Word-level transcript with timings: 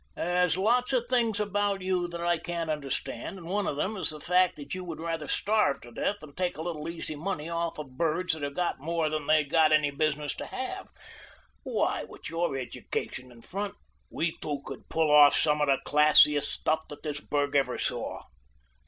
There's 0.15 0.57
lots 0.57 0.93
of 0.93 1.03
things 1.11 1.39
about 1.39 1.83
you 1.83 2.07
that 2.07 2.21
I 2.23 2.39
can't 2.39 2.71
understand, 2.71 3.37
and 3.37 3.45
one 3.47 3.67
of 3.67 3.75
them 3.75 3.95
is 3.97 4.09
the 4.09 4.19
fact 4.19 4.55
that 4.55 4.73
you 4.73 4.83
would 4.83 4.99
rather 4.99 5.27
starve 5.27 5.81
to 5.81 5.91
death 5.91 6.15
than 6.21 6.33
take 6.33 6.57
a 6.57 6.63
little 6.63 6.89
easy 6.89 7.15
money 7.15 7.47
off 7.51 7.77
of 7.77 7.99
birds 7.99 8.33
that 8.33 8.41
have 8.41 8.55
got 8.55 8.79
more 8.79 9.09
than 9.09 9.27
they 9.27 9.43
got 9.43 9.71
any 9.71 9.91
business 9.91 10.33
to 10.37 10.47
have. 10.47 10.87
Why, 11.61 12.03
with 12.05 12.31
your 12.31 12.57
education 12.57 13.31
and 13.31 13.45
front 13.45 13.75
we 14.09 14.35
two 14.41 14.63
could 14.65 14.89
pull 14.89 15.11
off 15.11 15.35
some 15.35 15.61
of 15.61 15.67
the 15.67 15.77
classiest 15.85 16.51
stuff 16.51 16.87
that 16.87 17.03
this 17.03 17.19
burg 17.21 17.55
ever 17.55 17.77
saw." 17.77 18.21